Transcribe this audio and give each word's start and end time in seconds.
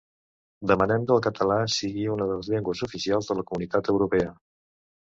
Demanem 0.71 1.05
que 1.11 1.15
el 1.17 1.21
català 1.25 1.59
sigui 1.75 2.09
una 2.15 2.29
de 2.31 2.39
les 2.41 2.51
llengües 2.57 2.85
oficials 2.91 3.31
de 3.33 3.41
la 3.41 3.49
Comunitat 3.53 3.95
Europea 3.97 4.37